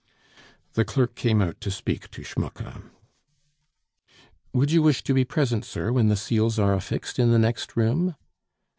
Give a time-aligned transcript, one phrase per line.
[0.73, 2.89] The clerk came out to speak to Schmucke.
[4.51, 7.77] "Would you wish to be present, sir, when the seals are affixed in the next
[7.77, 8.15] room?"